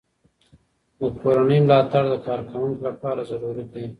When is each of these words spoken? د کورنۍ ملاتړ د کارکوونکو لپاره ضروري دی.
د 0.99 1.01
کورنۍ 1.19 1.59
ملاتړ 1.65 2.03
د 2.13 2.15
کارکوونکو 2.27 2.81
لپاره 2.89 3.21
ضروري 3.31 3.65
دی. 3.73 3.85